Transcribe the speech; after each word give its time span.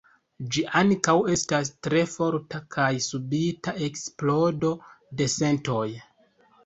Ĝi 0.53 0.61
ankaŭ 0.79 1.13
estas 1.33 1.69
tre 1.87 2.01
forta 2.15 2.61
kaj 2.77 2.87
subita 3.09 3.75
eksplodo 3.89 4.73
de 5.21 5.29
sentoj. 5.39 5.89